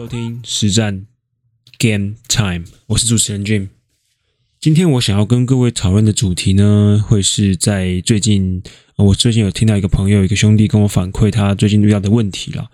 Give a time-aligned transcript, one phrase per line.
[0.00, 1.04] 收听实战
[1.78, 3.68] Game Time，我是主持人 Jim。
[4.58, 8.62] 今天我想要跟各位讨论的主题呢，会是在最近，
[8.96, 12.70] 我最近有听到一个朋友、一个兄弟跟我反馈他最近遇到的问题了，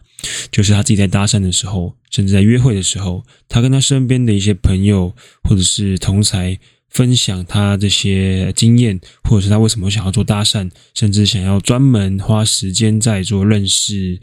[0.52, 6.56] 就是他自己在搭讪的时候，甚至在约会的时候，他跟他身边的一些朋友或者是同才
[6.88, 14.20] 分享他这些经验，或者是他为什么想要做搭讪，甚至想要专门花时间在做认识。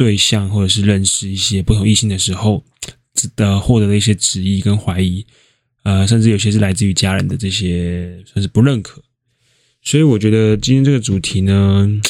[0.00, 2.64] 对象或者是认识一些不同异性的时候，
[3.36, 5.26] 的获得的一些质疑跟怀疑，
[5.82, 9.02] 呃，甚至有些是来自于家人的这些算是不认可。
[9.82, 12.00] 所以我觉得今天这个主题呢，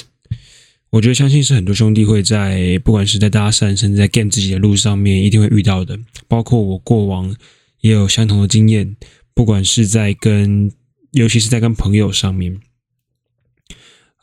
[0.91, 5.99] 我觉得相信是很多兄弟会在不管是在搭讪，甚至在 game 自己的路上面一定会遇到的。
[6.29, 7.35] 包括我过往
[7.80, 8.95] 也有相同的经验，
[9.35, 10.71] 不管是在跟，
[11.11, 12.61] 尤其是在跟朋友上面。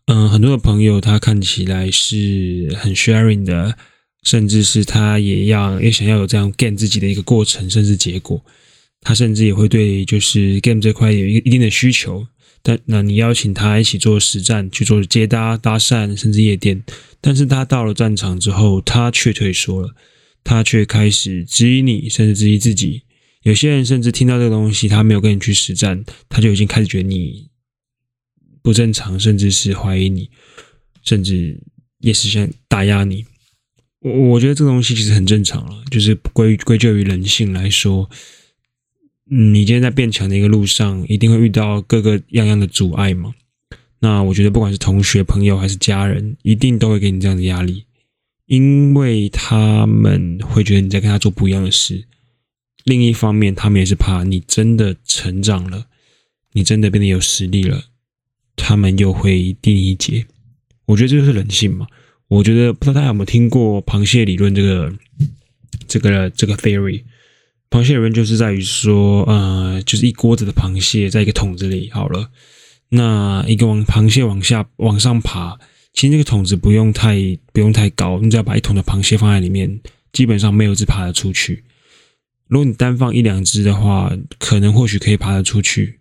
[0.07, 3.77] 嗯，很多的朋友他看起来是很 sharing 的，
[4.23, 8.41] 甚至是他也要也想要有这样 game 自己的一个过程，甚至结果，
[9.01, 12.25] 他甚至也会对就是 game 这块有一一定的需求。
[12.63, 16.81] 但那你邀请他一起做实战，去做接搭搭讪，甚至夜店，
[17.19, 19.93] 但是他到了战场之后，他却退缩了，
[20.41, 23.03] 他却开始质疑你，甚至质疑自己。
[23.43, 27.49] 有些人甚至听到这个东西，他没有跟你去实战，他就已经开始觉得你。
[28.61, 30.29] 不正常，甚至是怀疑你，
[31.03, 31.59] 甚至
[31.99, 33.25] 也是想打压你。
[33.99, 38.09] 我我觉得这个东西其实很正常了，就是归归咎于人性来说，
[39.25, 43.33] 你今天在变强的一个路上，一定会遇到各个样样的阻碍嘛。
[43.99, 47.85] 那我觉得不管是同学、朋友还是家人，一定都会给你这样的压力，
[48.45, 52.05] 因为他们会觉得你在跟他做不一样的事。
[52.83, 55.87] 另一方面，他们也是怕你真的成长了，
[56.53, 57.85] 你真的变得有实力了。
[58.57, 60.25] 他们又会定一截，
[60.85, 61.87] 我觉得这就是人性嘛。
[62.27, 64.93] 我觉得不知道大家有没有听过螃蟹理论这个
[65.87, 67.03] 这个这个 theory。
[67.69, 72.29] 螃蟹理论就是在于说，呃，就是一锅子的螃蟹在一个桶子里好了，
[72.89, 75.57] 那一个往螃蟹往下往上爬，
[75.93, 77.15] 其实这个桶子不用太
[77.53, 79.79] 不用太高，你只要把一桶的螃蟹放在里面，
[80.11, 81.63] 基本上没有一只爬得出去。
[82.47, 85.96] 如果你单放一两只的话，可能或许可以爬得出去。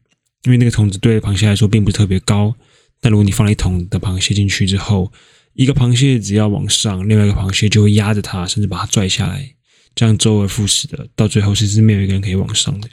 [0.47, 2.55] 因为那个桶子对螃蟹来说并不是特别高，
[3.01, 5.13] 但如果你放了一桶的螃蟹进去之后，
[5.55, 9.55] 一个螃蟹只要往上，另外一个螃蟹就会压着它，甚至把它拽下来，
[9.95, 12.89] 这样周而复始的，到最后其实没有一个人可以往上的。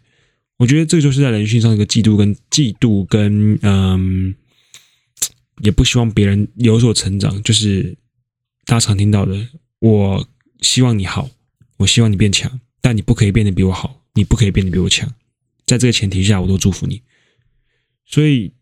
[0.58, 4.34] 我觉得这就是在人性上一个嫉妒跟嫉妒跟嗯，
[5.62, 7.96] 也不希望别人有所成长，就是
[8.66, 9.48] 大家常听到的，
[9.80, 10.28] 我
[10.62, 11.30] 希望你好，
[11.78, 15.08] 我希望你变强，但你不可以变得比我好，你不可以变得比我强，
[15.68, 17.02] 在这个前提下，我都祝福你。
[18.06, 18.54] 所以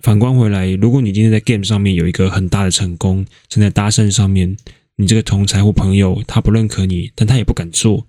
[0.00, 4.56] 反观回来，如果你今天在 game 上面有一个很大的成功，正在搭讪上面，
[4.96, 8.06] 你这个同财或朋友他不认可你，但他也不敢做，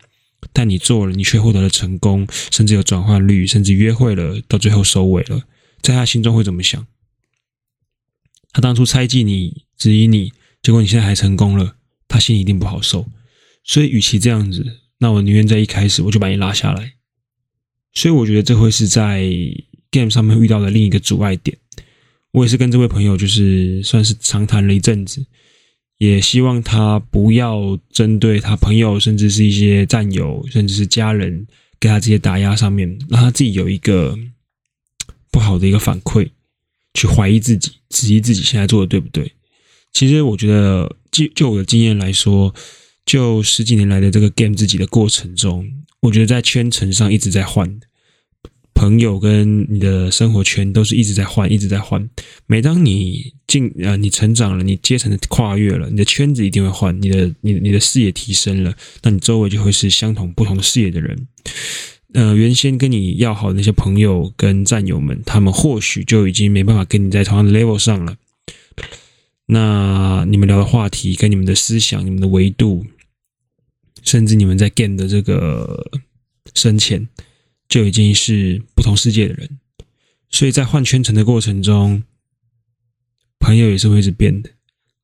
[0.54, 5.44] 但你做了，你却获得了成功，甚至有转换率，甚至约会了，到最后收尾了，
[5.82, 6.86] 在他心中会怎么想？
[8.52, 11.76] 他当初猜忌你、质疑你，结果你现在还成功了，
[12.08, 13.08] 他心里一定不好受。
[13.64, 16.94] 所以，与其这样子，那我宁愿在一开始我就把你拉下来。
[17.94, 19.28] 所以，我觉得这会是在。
[19.92, 21.58] Game 上面遇到的另一个阻碍点，
[22.32, 25.26] 我也是跟这位朋友就是算是长谈了一阵子，
[25.98, 31.48] 也希望他不要针对他朋友，甚至是一些战友，甚至是家人
[31.80, 34.18] 给他这些打压上面，让他自己有一个
[35.32, 36.30] 不好的一个反馈，
[36.94, 39.34] 去怀疑自己，质疑自己现在做的对不对。
[39.92, 42.54] 其实我觉得，就就我的经验来说，
[43.06, 45.68] 就十几年来的这个 Game 自己的过程中，
[46.02, 47.80] 我觉得在圈层上一直在换。
[48.80, 52.10] 朋友跟你的生活圈都是一直在换，一直在换。
[52.48, 58.74] 每当你进呃，你成长了，你阶层的跨越了，你的圈子一定会换，你的你你的视野提升了，
[59.04, 61.28] 那你周围就会是相同不同视野的人。
[62.14, 68.16] 呃，原先跟你要好的那些朋友跟战友们，他们或许就已经没办法跟你在同样的 level 上了。
[69.48, 72.86] 那你们聊的话题跟你们的思想、你们的维度，
[74.04, 75.86] 甚至你们在 game 的这个
[76.56, 77.06] 深浅。
[77.70, 79.60] 就已经是不同世界的人，
[80.28, 82.02] 所以在换圈层的过程中，
[83.40, 84.50] 朋友也是会一直变的。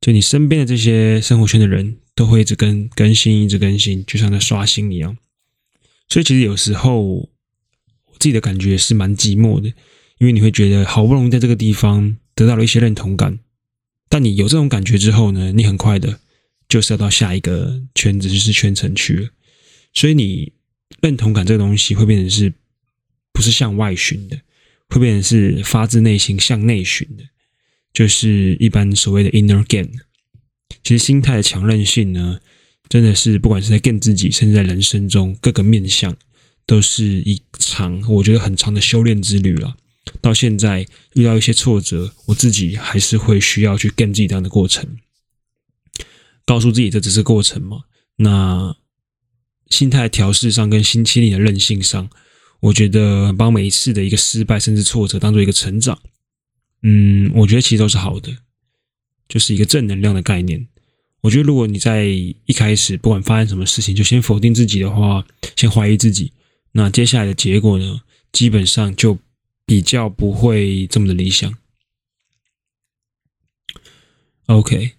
[0.01, 5.15] 就你身边的这些生活圈的人都会一直更更新，一直更新，就像在刷新一样。
[6.09, 7.29] 所以其实有时候我
[8.17, 9.67] 自己的感觉是蛮寂寞的，
[10.17, 13.37] 因为你会觉得好不容易在这个地方得到了一些认同感，
[14.09, 16.19] 但你有这种感觉之后呢，你很快的
[16.67, 19.29] 就是要到下一个圈子，就是圈层去了。
[19.93, 20.51] 所以你。
[21.01, 22.53] 认同感这个东西会变成是，
[23.31, 24.39] 不是向外寻的，
[24.89, 27.23] 会变成是发自内心向内寻的，
[27.93, 29.91] 就是一般所谓的 inner game。
[30.83, 32.39] 其实心态的强韧性呢，
[32.87, 36.15] 真的是不管是在 gain 自己，甚至在人生中各个面向，
[36.65, 39.75] 都是一场我觉得很长的修炼之旅了。
[40.21, 44.97] 到现在遇到一些挫折，我自己还是会需要去 gain 自己这样的过程，
[46.45, 47.85] 告诉自己这只是过程嘛。
[48.17, 48.75] 那
[49.69, 52.09] 心态调试上跟心心理的韧性上，
[52.59, 55.99] 我觉得把每一次的一个失败甚至挫折当做一个成长，
[56.83, 58.37] 嗯，我觉得其实都是好的，
[59.27, 60.67] 就是一个正能量的概念。
[61.21, 65.25] 我觉得如果你在一开始不管发生什么事情就先否定自己的话，
[65.55, 66.31] 先怀疑自己，
[66.73, 68.01] 那接下来的结果呢，
[68.31, 69.17] 基本上就
[69.65, 71.51] 比较不会这么的理想。
[74.45, 74.91] OK，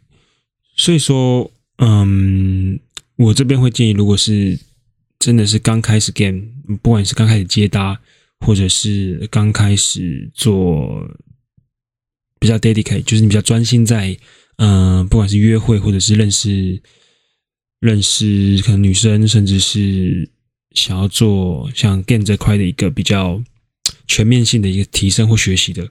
[0.76, 2.80] 所以说，嗯。
[3.16, 4.58] 我这边会建议，如果是
[5.18, 6.42] 真的是刚开始 game，
[6.82, 7.98] 不管是刚开始接搭，
[8.40, 11.08] 或者是刚开始做
[12.38, 14.16] 比较 dedicate，就是你比较专心在，
[14.56, 16.82] 嗯、不管是约会或者是认识
[17.80, 20.30] 认识可能女生，甚至是
[20.72, 23.42] 想要做像 game 这块的一个比较
[24.06, 25.88] 全面性的一个提升或学习的。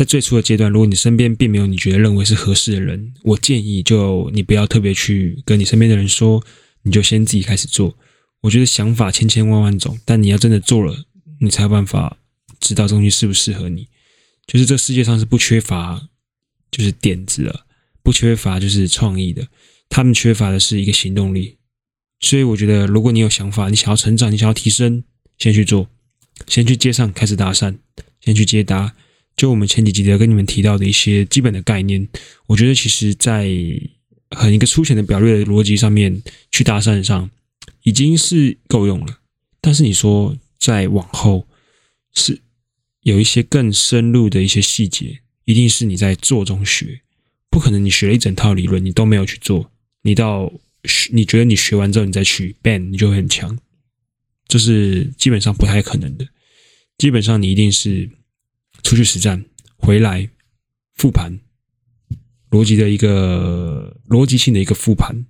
[0.00, 6.42] 在最初的阶段，如果你身边并没有你觉得认为是合适的人，我建议就你不要特别去跟你身边的人说，
[6.84, 7.94] 你就先自己开始做。
[8.40, 11.04] 我觉得想法千千万万种，但你要真的做了，
[11.42, 12.16] 你才有办法
[12.60, 13.88] 知道东西适不适合你。
[14.46, 16.08] 就是这世界上是不缺乏
[16.70, 17.66] 就是点子的，
[18.02, 19.48] 不缺乏就是创意的，
[19.90, 21.58] 他们缺乏的是一个行动力。
[22.20, 25.04] 所以我觉得，如果你有想法，你想要成长，你想要提升，
[25.36, 25.90] 先去做，
[26.46, 27.76] 先去街上开始搭讪，
[28.22, 28.94] 先去接搭。
[29.40, 32.06] 就我们前几集的跟你们提到的一些基本的概念，
[32.46, 33.48] 我觉得其实，在
[34.36, 37.30] 很一个粗浅的表略的逻辑上面去搭讪上，
[37.84, 39.20] 已经是够用了。
[39.62, 41.48] 但是你说再往后
[42.12, 42.42] 是
[43.00, 47.00] 有一些更深入的一些细节，一定是你在做中学，
[47.48, 49.72] 不可能你学了一整套理论你都没有去做，
[50.02, 50.52] 你到
[51.12, 53.58] 你觉得你学完之后你再去 ban 你就会很强，
[54.46, 56.28] 这是基本上不太可能的。
[56.98, 58.10] 基本上你一定是。
[58.82, 59.44] 出去实战，
[59.76, 60.30] 回来
[60.94, 61.40] 复盘，
[62.50, 65.26] 逻辑的一个逻辑性的一个复盘，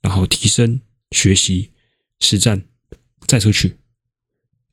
[0.00, 1.70] 然后提升学习
[2.20, 2.64] 实战，
[3.26, 3.76] 再出去，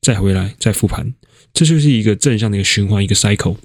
[0.01, 1.13] 再回来再复盘，
[1.53, 3.57] 这就是一个正向的一个循环，一个 cycle。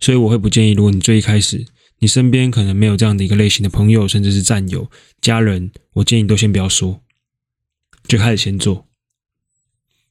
[0.00, 1.66] 所以我会不建议，如果你最一开始
[2.00, 7.02] 你身边可能没有这样的一个类型的朋友，甚至是战友、家人，我建议你都先不要说，
[8.06, 8.88] 就开始先做。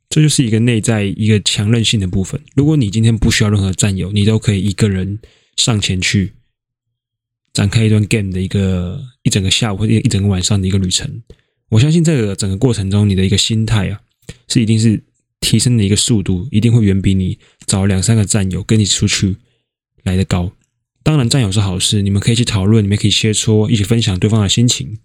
[0.09, 2.39] 这就是一个内在一个强韧性的部分。
[2.55, 5.19] 如果你今天不需要任何战友，你都可以一个人
[5.57, 6.33] 上前去
[7.51, 11.21] 展开一段 game 的一个一整个下午或者一整个晚上的一个旅程。
[11.69, 14.01] 我相信这个整个过程中，你的一个心态啊，
[14.47, 15.03] 是一定是
[15.39, 19.38] 提升的一个速度，一定会远比你找两三个战友跟你出去
[20.03, 20.51] 来得高。
[21.01, 24.99] 当然，战友是好事，你们可以去讨论，你们可以切磋，一起分享对方的心情，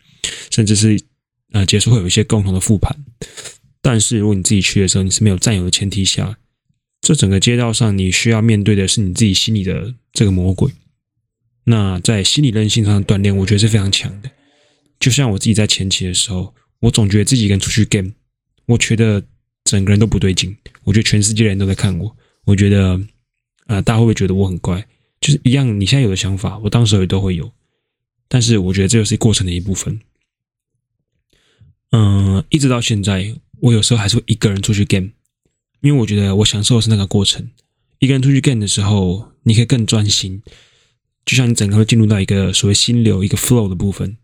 [0.50, 1.00] 甚至是
[1.52, 2.96] 呃结束会有一些共同的复盘。
[3.90, 6.36] 但是，如果你自己去的时候，你是没有占有的前提下，
[7.00, 10.70] 这整个街道上，你需要面对的是你自己心里的这个魔鬼。
[11.64, 14.30] 那在心理韧性上的锻炼，我觉得是非常强的。
[15.00, 18.12] 就像我自己在前期的时候，我总觉得自己一个人出去 game，
[18.66, 19.24] 我觉得
[19.64, 20.54] 整个人都不对劲。
[20.84, 22.14] 我觉得全世界的人都在看我，
[22.44, 22.94] 我觉得
[23.68, 24.86] 啊、呃，大家会不会觉得我很怪？
[25.18, 27.50] 就是一样，你现在有的想法，我当时也都会有。
[28.28, 29.98] 但是，我觉得这就是过程的一部分。
[31.92, 33.34] 嗯、一直到现在。
[33.60, 35.10] 我有时候还是会一个人出去 game，
[35.80, 37.50] 因为我觉得我享受的是那个过程。
[37.98, 40.42] 一个人出去 game 的时候，你可以更专心，
[41.26, 44.16] 就像你整个会进入到一个所谓心流、一个 flow 的部分，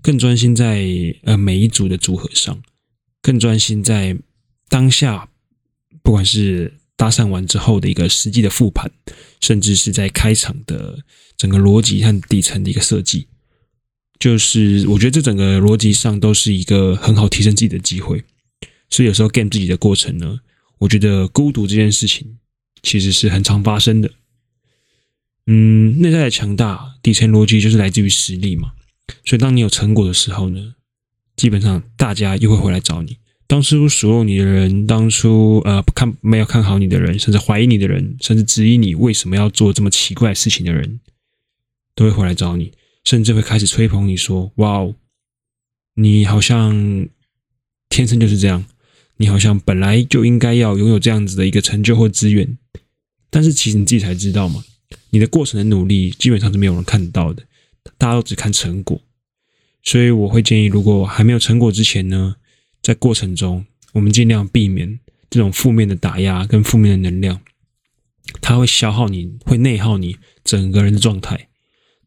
[0.00, 0.86] 更专心在
[1.24, 2.62] 呃每一组的组合上，
[3.20, 4.16] 更专心在
[4.68, 5.28] 当下，
[6.04, 8.90] 不管是搭讪完之后的一个实际的复盘，
[9.40, 11.00] 甚至是在开场的
[11.36, 13.26] 整个逻辑和底层的一个设计，
[14.20, 18.22] 就是我觉得这整个逻辑上都是一个很好提升自己的机会。
[18.90, 20.40] 所以有时候 game 自己的过程呢，
[20.78, 22.38] 我觉得孤独这件事情
[22.82, 24.10] 其实是很常发生的。
[25.46, 28.72] 嗯，内在的强大底层逻辑就是来自于实力嘛。
[29.24, 30.74] 所以当你有成果的时候呢，
[31.36, 33.18] 基本上大家又会回来找你。
[33.48, 40.98] 当初数落你的人，当初呃不看没有看好你的人，甚至怀疑你的人，甚至质疑你为什么要做这么奇怪事情的人，
[41.94, 42.72] 都会回来找你，
[43.04, 44.96] 甚至会开始吹捧你说：“哇哦，
[45.94, 47.08] 你好像
[47.88, 48.64] 天生就是这样。”
[49.18, 52.58] 你好像本来就应该要拥有这样子的一个成就或资源，
[53.30, 54.64] 但是其实你自己才知道嘛，
[55.10, 57.42] 你的过程的努力基本上是没有人看到的，
[57.96, 59.00] 大家都只看成果。
[59.82, 62.36] 所以我会建议，如果还没有成果之前呢，
[62.82, 64.98] 在过程中我们尽量避免
[65.30, 67.40] 这种负面的打压跟负面的能量，
[68.40, 71.48] 它会消耗你，会内耗你整个人的状态。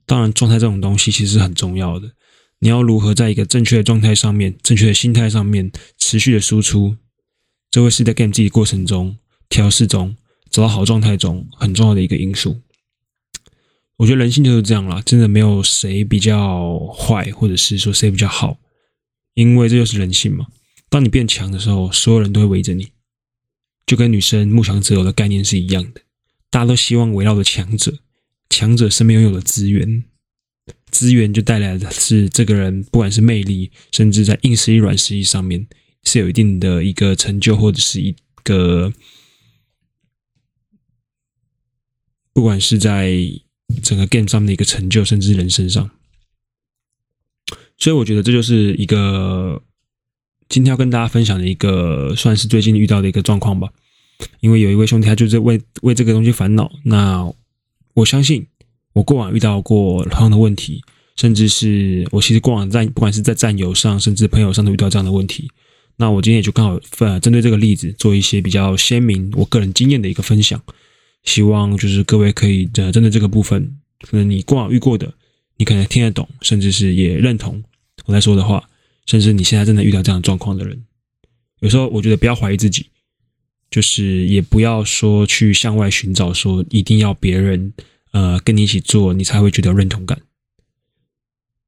[0.06, 2.12] 当然，状态这种东西其实是很重要的。
[2.60, 6.98] 你要如何在一个正确的状态上面、正确的心态上面持续的输出，
[7.72, 10.16] 这会是在 game 自己过程中调试中
[10.50, 12.62] 找到好状态中很重要的一个因素。
[13.98, 18.58] 我觉得人性就是这样啦，真的没有谁比较坏，或者是说谁比较好，
[19.34, 20.48] 因为这就是人性嘛。
[20.90, 22.90] 当你变强的时候，所有人都会围着你，
[23.86, 26.02] 就跟女生慕强择偶的概念是一样的，
[26.50, 28.00] 大家都希望围绕着强者，
[28.50, 30.06] 强者身边拥有的资源。
[30.92, 35.68] 资源就带来的是这个人，不管是魅力，甚至在硬实力、软实力上面，
[36.04, 38.92] 是有一定的一个成就，或者是一个，
[42.34, 43.14] 不管是在
[43.84, 45.90] 整个 game 上面的一个成就，甚至人身上。
[47.78, 49.62] 所以我觉得这就是一个
[50.50, 53.70] 今天要跟大家分享的一个，算是最近遇到的一个状况吧。
[54.42, 56.72] 因为有一位兄弟，他就是为为这个东西烦恼。
[56.84, 57.32] 那
[57.94, 58.48] 我相信。
[59.00, 60.84] 我过往遇到过同样的问题，
[61.16, 65.50] 甚至是我其实过往在不管是在战友上，甚至朋友上都遇到这样的问题。
[65.96, 70.62] 那我今天也就刚好呃针对这个例子做一些比较鲜明我个人经验的一个分享，
[71.24, 75.14] 希望就是各位可以呃针对这个部分，可能你过往遇过的，
[75.56, 77.64] 你可能听得懂，甚至是也认同
[78.06, 78.62] 我在说的话，
[79.06, 80.84] 甚至你现在正在遇到这样状况的人，
[81.62, 82.88] 有时候我觉得不要怀疑自己，
[83.72, 87.72] 就是也不要说去向外寻找说一定要别人。
[88.12, 90.22] 呃，跟你一起做，你才会觉得认同感。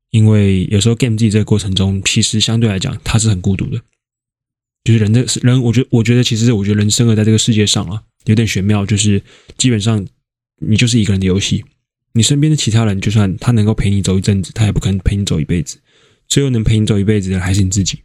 [0.10, 3.82] 因为有时候 game 自己这个过程中，其实相对来讲，他是很孤独的。
[4.84, 9.24] 就是人的人，我觉得，我觉得其实，我觉得人生而在这个世界上啊，有点玄妙，就是
[9.58, 10.06] 基本上
[10.58, 11.64] 你就是一个人的游戏。
[12.14, 15.80] 你身边的其他人，就算他能够陪你走一阵子，他也不可能陪你走一辈子。
[16.28, 18.00] 最后能陪你走一辈子的，还是你自己。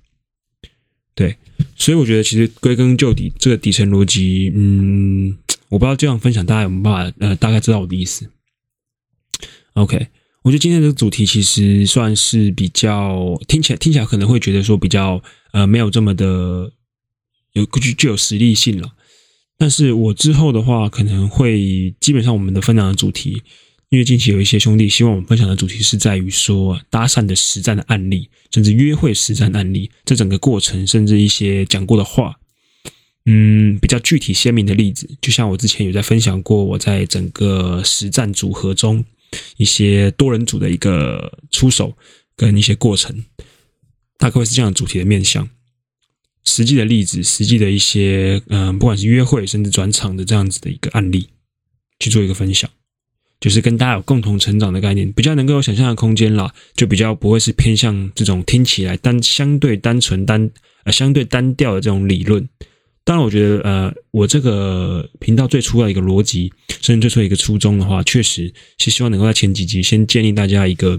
[1.14, 1.36] 对，
[1.76, 5.38] 所以我觉得，其实归根究底，这个底层逻辑，嗯。
[5.68, 8.30] 我不知道这样分享大家有没有办法呃大概知道我的意思。
[9.72, 10.06] OK，
[10.42, 16.72] 我觉得今天这个主题其实算是比较听起来听起来可能会觉得说比较呃没有这么的
[17.54, 18.92] 有具具有实力性了。
[19.58, 23.42] 但是我之后的话可能会基本上我们的分享的主题，
[23.90, 32.40] 因为近期有一些兄弟希望我们分享的主题是在于说搭讪的实战的案例，甚至约会实战案例，这整个过程甚至一些讲过的话。
[33.28, 39.04] 嗯，比较具体鲜明的例子，就像我之前有在分享过，我在整个实战组合中
[39.56, 41.96] 一些多人组的一个出手
[42.36, 43.24] 跟一些过程，
[44.16, 45.48] 大概会是这样主题的面向，
[46.44, 51.30] 实际的例子，实际的一些嗯，不管是约会甚至转场的这样子的一个案例
[51.98, 52.70] 去做一个分享，
[53.40, 60.50] 就是跟大家有共同成长的概念，比较能够有想象的空间啦，就比较不会是偏向这种听起来单相对单纯单
[60.84, 62.48] 呃相对单调的这种理论。
[63.04, 66.52] 当然，我觉得，呃，我这个频道最初的一个逻辑，
[66.82, 70.98] 甚至最初的一个初衷的话，确实是希望能够在前几集先建立大家一个，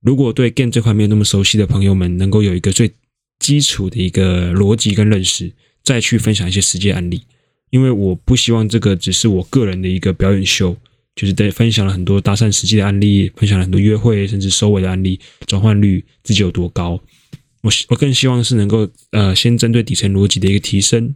[0.00, 2.90] 如果对 game 这块没有那么熟悉的朋友们，能够有一个最
[3.38, 5.52] 基础的一个逻辑跟认识，
[5.84, 7.24] 再去分享一些实际案例。
[7.68, 10.74] 因为我不希望这个只是我个人的一个表演秀，
[11.14, 17.00] 就是在分享了很多搭讪实际的案例，分享了很多约会甚至收尾的案例，转换率自己有多高。
[17.62, 21.14] 我我更希望是能够呃，先针对底层逻辑的一个提升，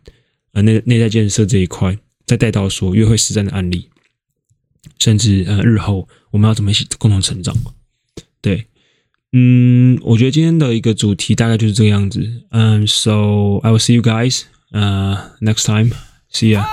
[0.52, 3.88] 呃，内内在建设这一块，再带到说约会实战的案例，
[4.98, 7.56] 甚至呃，日后我们要怎么一起共同成长？
[8.40, 8.66] 对，
[9.32, 12.44] 嗯，我觉得今天的一个主题大概就是这个样子。
[12.50, 14.42] 嗯，so I will see you guys.
[14.70, 15.90] Uh, next time.
[16.32, 16.64] See ya.